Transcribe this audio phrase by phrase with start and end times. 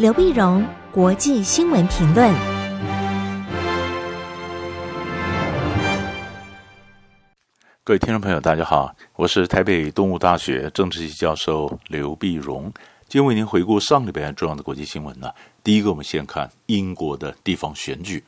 [0.00, 2.34] 刘碧荣，国际新闻评论。
[7.84, 12.72] 各位听众朋友，大家好，我是台北东吴大学政治系教授刘碧荣，
[13.10, 15.30] 今天为您回顾上礼拜重要的国际新闻呢。
[15.62, 18.24] 第一个，我们先看英国的地方选举。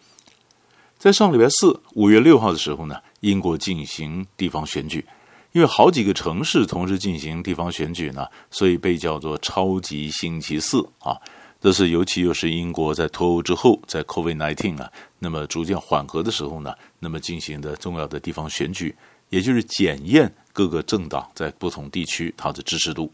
[0.98, 5.02] 在上礼拜四，五月六号的时候呢，英国进行地方选举。
[5.52, 11.16] 因为好几个城市同时进行地方选举呢，所以被叫做“超级星期四”啊。
[11.62, 18.94] 这是尤其又是英国在脱欧之后，在 COVID-19 啊，那么逐渐缓和的时候呢，那么进行的重要的地方选举。
[19.28, 23.10] 也就是检验各个政党在不同地区它的支持度。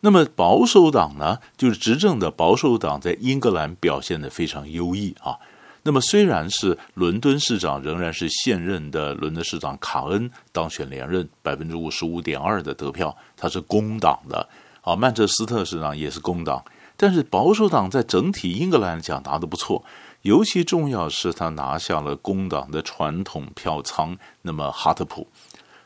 [0.00, 5.36] 那么保守党呢，就是执政的保守党在英格兰表现得非常优异啊。
[5.82, 14.48] 那么虽然是伦敦市长仍然是现任的伦敦市长卡恩当选连任，百分之五十五点二的得票，他是工党的
[14.80, 14.96] 啊。
[14.96, 16.64] 曼彻斯特市长也是工党，
[17.02, 19.82] 但是保守党在整体英格兰来讲拿得不错。
[20.20, 25.26] 尤其重要是他拿下了工党的传统票仓，那么哈特普，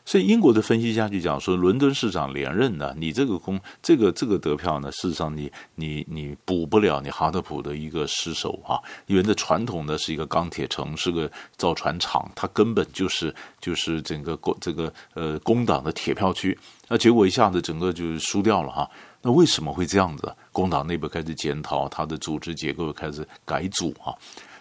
[0.03, 8.75] 所以英国的分析家就讲说，伦敦市长连任呢，你这个工这个这个得票呢，事实上你你你补不了你哈特普的一个失守啊，
[9.07, 18.91] 因为那传统的是一个钢铁城，是个造船厂，它根本就是就是整个工这个呃工党的铁票区，那结果一下子整个就输掉了哈。
[19.25, 20.31] 那为什么会这样子？
[20.51, 24.13] 工党内部开始检讨，他的组织结构开始改组啊。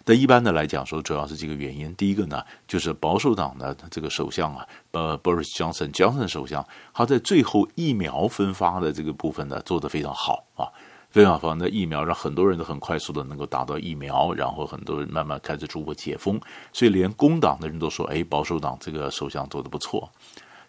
[0.06, 1.94] 但一般的来讲说，主要是几个原因。
[1.96, 10.64] 第一个呢，就是保守党的这个首相啊，呃，Boris Johnson，Johnson 首相，他在最后疫苗分发的这个部分呢，做得非常好啊，
[11.10, 11.54] 非常好。
[11.54, 16.40] 那疫苗让很多人都很快速的能够达到疫苗，然后很多人慢慢开始逐步解封，
[16.72, 20.10] 所以连工党的人都说，哎，保守党这个首相做得不错。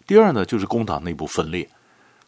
[0.05, 1.65] 第二呢，就是工党内部分裂。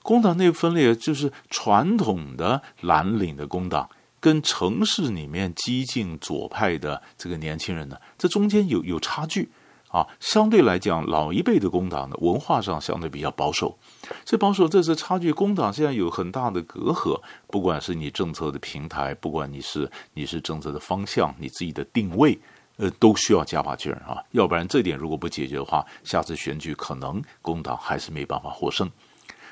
[0.07, 3.89] 工党内分裂就是传统的蓝领的工党
[4.21, 9.49] 跟城市里面激进左派的这个年轻人呢，这中间有有差距
[9.89, 10.07] 啊。
[10.21, 13.77] 相对来讲，老一辈的工党呢，文化上相对比较保守，
[14.23, 15.33] 这保守这是差距。
[15.33, 22.39] 工党现在有很大的隔阂，不管是你政策的平台，不管你是你是政策的方向，你自己的定位，
[22.77, 24.23] 呃，都需要加把劲儿啊。
[24.31, 28.89] 要不然这点如果不解决的话，下次选举可能工党还是没办法获胜。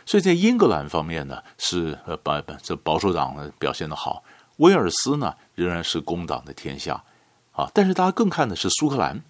[0.06, 4.24] 所以在英格兰方面呢，是呃保这保守党呢表现得好，
[4.58, 7.04] 威尔斯呢仍然是工党的天下
[7.52, 7.70] 啊。
[7.74, 9.24] 但是大家更看的是苏格兰，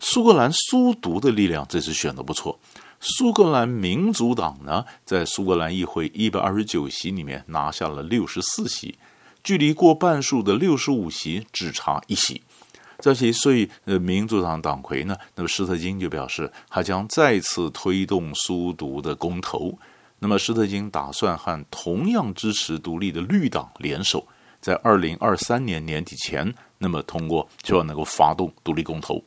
[0.00, 2.58] 苏格兰苏独的力量这次选得不错。
[2.98, 8.96] 苏格兰民族党呢，在苏格兰议会一百二十九席里面拿下了六十四席，
[9.44, 12.40] 距离过半数的六十五席只差一席。
[13.00, 19.76] 这些所以呃民主党党魁呢，那么施特金就表示，他将再次推动苏独的公投。
[20.24, 24.24] 那么，施特金打算和同样支持独立的绿党联手，
[24.60, 29.24] 在二零二三年年底前，那么通过，希望能够发动独立公投。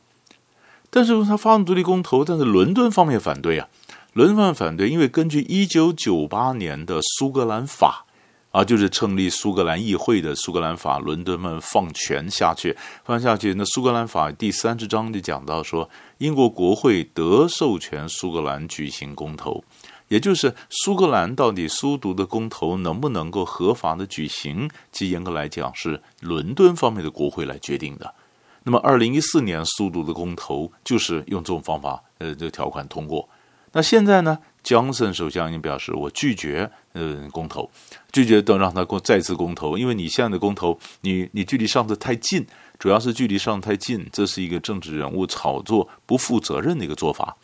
[0.88, 3.68] 但是他发动独立公投，但是伦敦方面反对啊，
[4.14, 8.06] 伦敦方面反对，因为根据一九九八年的苏格兰法
[8.52, 12.74] 啊，就是成立苏格兰议会的苏格兰法，伦敦们放权下去，
[13.04, 13.52] 放下去。
[13.52, 19.62] 那苏格兰法第三十章就讲到说，英国国会得授权苏格兰举行公投。
[20.08, 28.14] 也就是苏格兰到底苏独的公投能不能够合法的举行，其严格来讲是伦敦方面的国会来决定的。
[28.62, 33.28] 那么，二零一四年苏独的公投就是用这种方法，呃，这个条款通过。
[33.72, 37.70] 那现在呢，强森首相已经表示我拒绝，呃，公投，
[38.10, 42.46] 拒绝等让他过再次公投，因为你现在的公投，你你距离上次太近，
[42.78, 47.36] 主要是距离上太近，这是一个政治人物炒作不负责任的一个做法。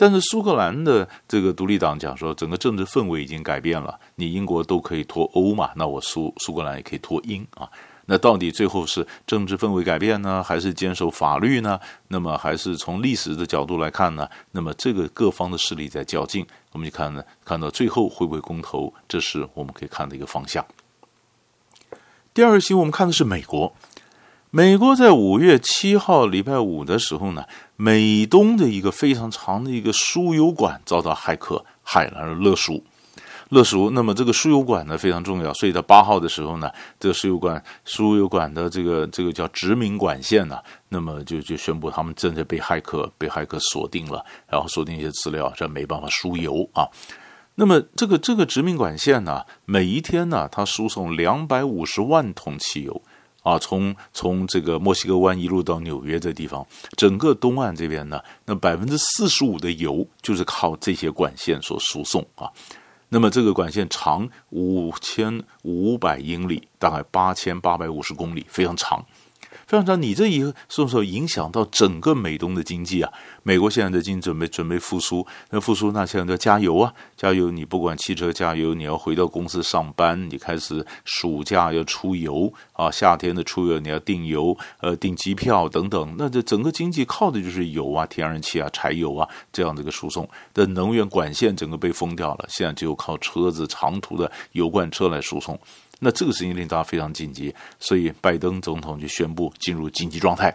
[0.00, 4.00] 但是苏格兰的这个独立党讲说，整个政治氛围已经改变了。
[4.14, 7.68] 你英国都可以脱欧嘛，那我苏苏格兰也可以脱英啊。
[8.06, 11.78] 那到底最后是政治氛围改变呢，还是坚守法律呢？
[12.08, 14.26] 那么还是从历史的角度来看呢？
[14.52, 20.64] 那么这个各方的势力在较劲，我们就看呢，看到最后会不会公投，这是我们可以看的一个方向。
[22.32, 23.74] 第二个新闻，我们看的是美国。
[24.52, 27.44] 美国在五月七号礼拜五的时候呢，
[27.76, 32.82] 美东的一个非常长的一个输油管遭到骇客害了，勒赎，
[33.50, 33.90] 勒赎。
[33.90, 36.68] 那么这个输油管呢非常重要，所以在八号的时候呢，
[36.98, 40.58] 这个输油管输油管的这个这个叫殖民管线呢，
[40.88, 46.88] 那么就就宣布他们正在被骇客被骇客锁定了，然后锁定一些资料，这没办法输油啊。
[47.54, 53.00] 那么这个这个殖民管线呢，每一天呢，它输送两百五十万桶汽油。
[53.42, 56.66] 啊，从从这个墨西哥湾一路到纽约这地方，
[56.96, 62.50] 整个东岸这边呢，那百分之四十五的油就是靠这些管线所输送啊。
[63.08, 69.04] 那么这个管线长五千五百英里，大概八千八百五十公里，非常长。
[69.70, 73.12] 非常长，你这一个是不是影响到整个美东的经济啊？
[73.44, 77.52] 美国现在的经济准备准备复苏，那复苏那现在要加油啊，加油！
[77.52, 95.56] 你不管汽车加油，你要回到公司上班，你开始暑假要出游啊，夏天的出游你要订油，呃，订机票等等，那这整个经济靠的就是油啊，天然气啊，柴油啊这样的一个输送的能源管线整个被封掉了，现在只有靠车子长途的油罐车来输送。
[96.00, 100.54] 那这个事情令大家非常紧急，所以拜登总统就宣布进入紧急状态。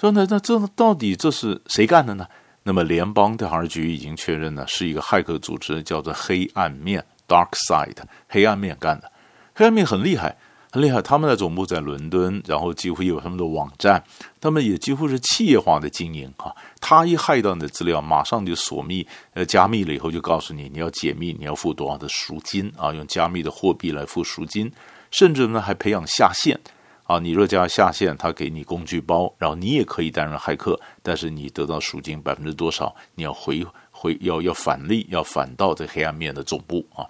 [0.00, 2.26] 说那，那这到底这是谁干的呢？
[2.62, 7.96] 那么联邦调查局已经确认呢，是一个骇客组织，叫做黑暗面 （Dark Side），
[8.28, 9.10] 黑暗面干的。
[9.54, 10.36] 黑暗面很厉害。
[10.70, 14.04] 很厉害，他们的总部在伦敦，然后几乎有他们的网站，
[14.38, 16.54] 他们也几乎是企业化的经营啊。
[16.78, 22.92] 他一骇到你的资料，马上就锁密，呃，加密了以后就告诉你，你要解密，你要付多少的赎金啊？
[22.92, 24.70] 用加密的货币来付赎金，
[25.10, 26.60] 甚至呢还培养下线
[27.04, 27.18] 啊。
[27.18, 37.08] 你若加下线，他给你工具包，然后你也可以担任骇客，但是你得到赎金百分之多少，你要回回要要返利，要返到这黑暗面的总部啊。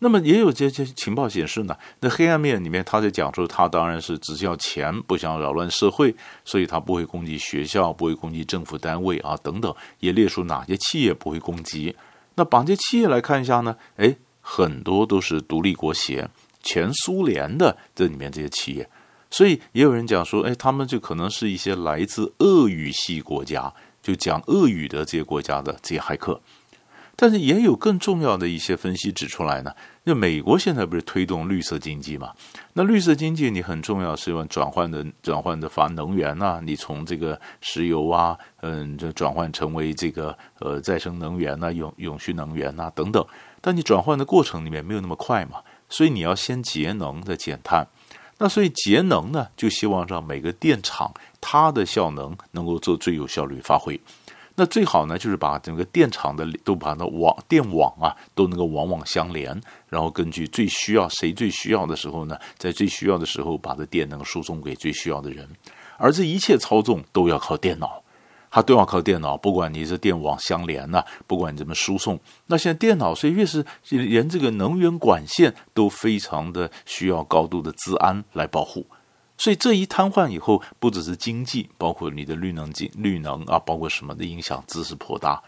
[0.00, 6.14] 那么也有这些情报显示呢，那黑暗面里面他在讲说，他当然是只需要钱，不想扰乱社会，
[6.44, 11.96] 所以他不会攻击学校，不会攻击政府单位啊等等，也列出哪些企业不会攻击。
[12.34, 16.28] 那把这些企业来看一下呢，诶，很多都是独立国协、
[16.62, 18.90] 前苏联的这里面这些企业，
[19.30, 26.40] 所以也有人讲说，诶，他们就可能是一些来自俄语系国家，就讲俄语的这些国家的这些骇客。
[27.16, 29.72] 但是也有更重要的一些分析指出来呢。
[30.02, 32.32] 那美国现在不是推动绿色经济嘛？
[32.74, 43.24] 那绿色经济你很重要是用转换的转换的发能源呐、你从这个石油啊，嗯，就转换成为这个呃再生能源呐、永永续能源呐、等等。
[43.60, 47.86] 但你转换的过程里面没有那么快嘛，所以你要先节能再减碳。
[48.36, 53.98] 那所以节能呢，就希望让每个电厂它的效能能够做最有效率发挥。
[54.56, 65.48] 那最好呢，就是把整个电厂的都把那网电网啊都能够网网相连，然后根据最需要谁最需要的时候呢，在最需要的时候把这电能输送给最需要的人，
[65.96, 68.00] 而这一切操纵都要靠电脑，
[68.48, 78.86] 它都要靠电脑，不管你是电网相连呐、不管你怎么输送，那现在电脑所以越是连这个能源管线都非常的需要高度的资安来保护。
[79.36, 85.42] 所以这一瘫痪以后，不只是经济，包括你的绿能、绿能啊，包括什么的影响，知识颇大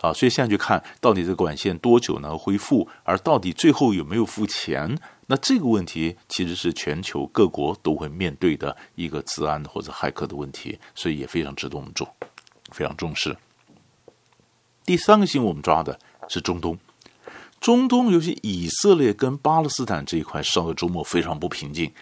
[0.00, 0.12] 啊。
[0.12, 12.08] 所以现在就看到底这管线多久能恢复，而到底最后有没有付钱，那这个问题其实是全球各国都会面对的一个治安或者骇客的问题，所以也非常值得我们重
[12.72, 13.36] 非常重视。
[14.84, 15.98] 第三个新闻我们抓的
[16.28, 16.78] 是中东，
[17.60, 21.92] 中东尤其以色列跟巴勒斯坦这一块，上个周末非常不平静。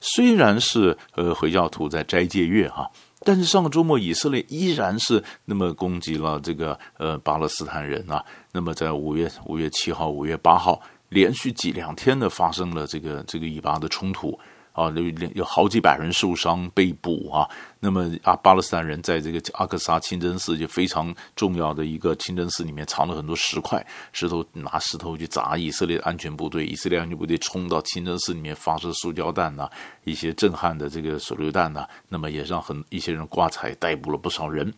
[0.00, 2.90] 虽然是呃回教徒在斋戒月哈，
[3.20, 8.24] 但是上个周末以色列依然是那么攻击了这个呃巴勒斯坦人啊。
[8.52, 14.38] 那么在五月五月七号、五月八号连续几两天的发生了这个这个以巴的冲突。
[14.78, 17.48] 啊，有有好几百人受伤被捕啊。
[17.80, 29.68] 那么啊，巴勒斯坦人在这个阿克萨清真寺就非常重要的一个清真寺里面藏了很多石块，石头拿石头去砸以色列安全部队，以色列安全部队冲到清真寺里面发射塑胶弹呐、
[30.04, 34.72] 一些震撼的这个手榴弹呐、那么也让很一些人挂彩，逮捕了不少人。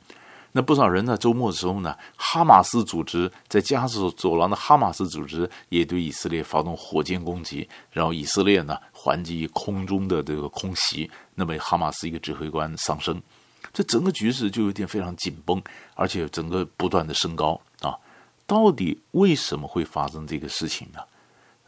[0.53, 13.23] 那不少人呢，周末的时候呢，哈马斯组织在加沙走廊的哈马斯组织也对以色列发动火箭攻击，然后以色列呢还击空中的这个空袭，那么哈马斯一个指挥官丧生，
[13.73, 15.63] 这整个局势就有点非常紧绷，
[15.95, 17.97] 而且整个不断的升高啊！
[18.47, 20.99] 到底为什么会发生这个事情呢？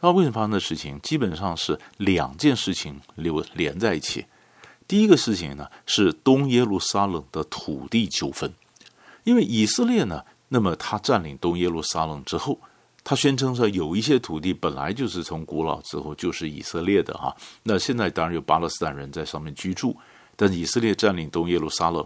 [0.01, 4.25] 那为什么发生的事情，基本上是两件事情留连在一起。
[4.85, 8.51] 第一个事情呢是东耶路撒冷的土地纠纷。
[9.23, 12.59] 因为以色列呢，那么他占领东耶路撒冷之后，
[13.03, 19.95] 他宣称说有一些土地本来就是从古老之后就是以色列的哈，那现在当然有巴勒斯坦人在上面居住，
[20.35, 22.05] 但是以色列占领东耶路撒冷。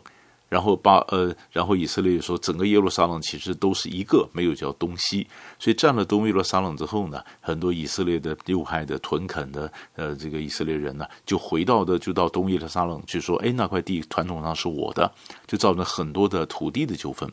[0.49, 5.27] 然后巴呃，然后以色列说，整个耶路撒冷其实都是一个，没有叫东西。
[5.59, 15.11] 所以占了东耶路撒冷之后呢，很多以色列的右派的屯垦的呃这个以色列人呢，就回到的就到东耶路撒冷去说，哎，那块地传统上是我的，
[15.45, 17.29] 就造成很多的土地的纠纷。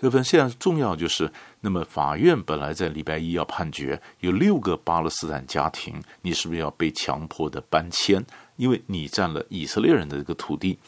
[0.00, 1.28] 纠纷现在重要就是，
[1.60, 8.24] 那么法院本来在礼拜一要判决，有六个巴勒斯坦家庭，你是不是要被强迫的搬迁？
[8.56, 10.78] 因为你占了以色列人的这个土地。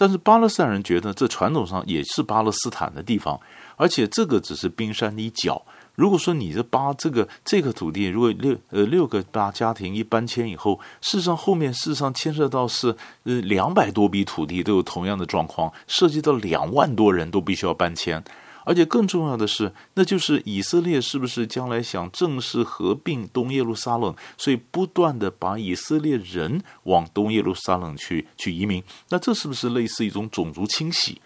[0.00, 3.38] 但是巴勒斯坦人觉得这传统上也是巴勒斯坦的地方，
[3.76, 5.60] 而且这个只是冰山一角。
[5.94, 18.24] 如果说你这八这个这个土地，如果六呃六个八家庭一搬迁以后，事实上后面事实上牵涉到是呃两百多笔土地都有同样的状况，涉及到两万多人都必须要搬迁。
[18.70, 31.20] 而且更重要的是，那就是以色列是不是将来想正式合并东耶路撒冷，所以不断的把以色列人往东耶路撒冷去去移民，那这是不是类似一种种族清洗？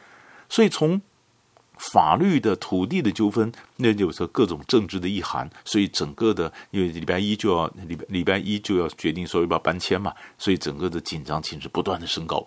[0.48, 0.98] 所以从
[1.76, 5.50] 法律的土地的纠纷，那就是各种政治的意涵。
[5.66, 12.46] 所以整个的，因为礼拜一就要礼拜礼拜一就要决定说要不要搬迁嘛，所以整个的紧张情绪不断的升高。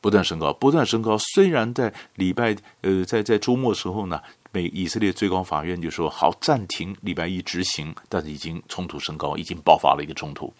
[0.00, 1.16] 不断升高，不断升高。
[1.18, 4.20] 虽然在礼拜，呃，在在周末时候呢，
[4.52, 10.52] 美以色列最高法院就说好暂停礼拜一执行，但是已经冲突升高，已经爆发了一个冲突。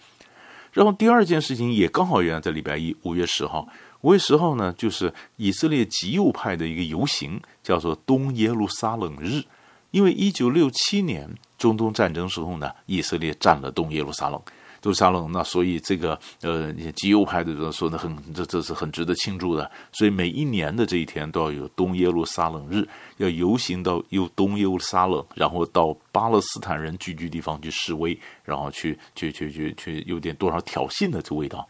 [0.71, 3.67] 然后第二件事情也刚好原来在礼拜一，五月十号，
[4.01, 9.43] 五月十号呢，就是以色列极右派的一个游行，叫做东耶路撒冷日，
[9.89, 14.41] 因为一九六七年中东战争时候呢，以色列占了东耶路撒冷。
[14.81, 19.69] 都撒冷，那所以这个呃，极右派的人说呢，很这这是很值得庆祝的。
[19.91, 22.85] 所以每一年的这一天都要有东耶路撒冷日，
[23.17, 31.65] 要游行到又东耶路撒冷，然后到巴勒斯坦人聚居地方去示威，然后去去去去去有点多少挑衅的这味道。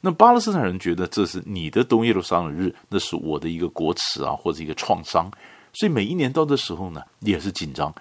[0.00, 5.30] 那巴勒斯坦人觉得这是你的东耶路撒冷日，那是我的一个国耻啊，或者一个创伤。
[5.74, 7.94] 所以每一年到的时候呢，也是紧张。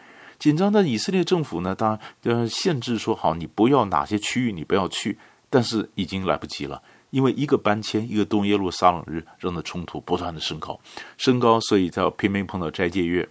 [0.44, 5.18] 紧张的以色列政府呢，当然呃限制说好，你不要哪些区域你不要去，
[5.50, 10.78] 但是已经来不及了，因为一个搬迁，一个东耶路撒冷日，让的冲突不断的升高，
[11.18, 13.26] 升高，所以在偏偏碰到斋戒月，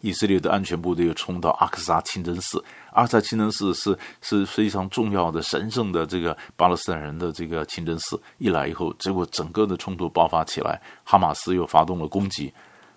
[0.00, 12.50] 以色列的安全部队又冲到阿克萨清真寺，阿克萨清真寺是是非常重要的神圣的这个巴勒斯坦人的这个清真寺，一来以后，结果整个的冲突爆发起来，哈马斯又发动了攻击。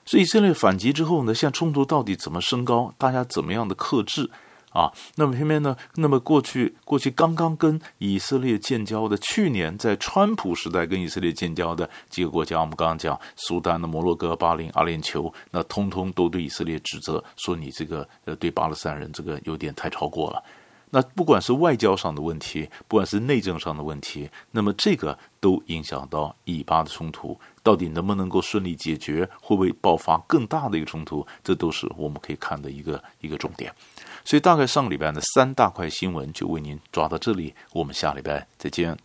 [0.06, 2.94] 所以以色列反击之后呢，现在冲突到底怎么升高？
[2.98, 4.30] 大家怎么样的克制
[4.70, 4.92] 啊？
[5.16, 5.76] 那么偏偏呢？
[5.96, 20.44] 那么过去过去刚刚跟以色列建交的，去年在川普时代跟以色列建交的几个国家，我们刚刚讲苏丹的摩洛哥、巴林、阿联酋，那通通都对以色列指责，说你这个呃对巴勒斯坦人这个有点太超过了。
[20.92, 33.74] 那不管是外交上的问题，不管是内政上的问题，那么这个都影响到以巴的冲突，到底能不能够顺利解决，会不会爆发更大的一个冲突，这都是我们可以看的一个一个重点。
[34.24, 39.05] 所以大概上个礼拜的三大块新闻就为您抓到这里，我们下礼拜再见。